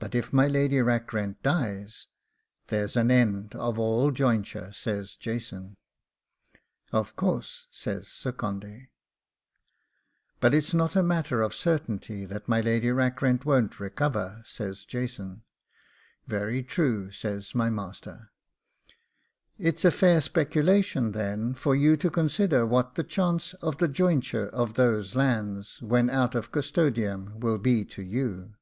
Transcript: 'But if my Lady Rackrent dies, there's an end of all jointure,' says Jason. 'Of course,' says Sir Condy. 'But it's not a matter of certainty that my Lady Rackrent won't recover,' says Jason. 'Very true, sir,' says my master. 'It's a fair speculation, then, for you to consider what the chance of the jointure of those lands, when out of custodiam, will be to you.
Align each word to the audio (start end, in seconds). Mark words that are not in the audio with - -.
'But 0.00 0.14
if 0.14 0.32
my 0.32 0.46
Lady 0.46 0.80
Rackrent 0.80 1.42
dies, 1.42 2.06
there's 2.68 2.96
an 2.96 3.10
end 3.10 3.56
of 3.56 3.80
all 3.80 4.12
jointure,' 4.12 4.70
says 4.72 5.16
Jason. 5.16 5.76
'Of 6.92 7.16
course,' 7.16 7.66
says 7.72 8.06
Sir 8.06 8.30
Condy. 8.30 8.92
'But 10.38 10.54
it's 10.54 10.72
not 10.72 10.94
a 10.94 11.02
matter 11.02 11.42
of 11.42 11.52
certainty 11.52 12.24
that 12.26 12.46
my 12.46 12.60
Lady 12.60 12.92
Rackrent 12.92 13.44
won't 13.44 13.80
recover,' 13.80 14.42
says 14.44 14.84
Jason. 14.84 15.42
'Very 16.28 16.62
true, 16.62 17.10
sir,' 17.10 17.40
says 17.40 17.54
my 17.56 17.68
master. 17.68 18.30
'It's 19.58 19.84
a 19.84 19.90
fair 19.90 20.20
speculation, 20.20 21.10
then, 21.10 21.54
for 21.54 21.74
you 21.74 21.96
to 21.96 22.08
consider 22.08 22.64
what 22.64 22.94
the 22.94 23.02
chance 23.04 23.52
of 23.54 23.78
the 23.78 23.88
jointure 23.88 24.46
of 24.50 24.74
those 24.74 25.16
lands, 25.16 25.82
when 25.82 26.08
out 26.08 26.36
of 26.36 26.52
custodiam, 26.52 27.40
will 27.40 27.58
be 27.58 27.84
to 27.86 28.00
you. 28.02 28.54